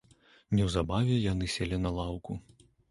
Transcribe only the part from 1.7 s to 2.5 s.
на лаўку.